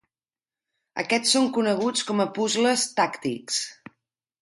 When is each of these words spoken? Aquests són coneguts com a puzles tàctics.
Aquests 1.01 1.35
són 1.37 1.51
coneguts 1.59 2.09
com 2.09 2.25
a 2.25 2.29
puzles 2.41 2.89
tàctics. 3.01 3.65